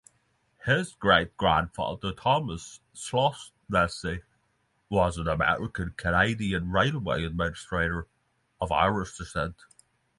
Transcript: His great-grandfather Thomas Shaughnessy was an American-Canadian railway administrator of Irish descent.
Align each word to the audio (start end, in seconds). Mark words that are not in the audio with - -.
His 0.65 0.93
great-grandfather 0.93 2.11
Thomas 2.13 2.79
Shaughnessy 2.91 4.23
was 4.89 5.17
an 5.19 5.27
American-Canadian 5.27 6.71
railway 6.71 7.23
administrator 7.23 8.07
of 8.59 8.71
Irish 8.71 9.15
descent. 9.15 9.57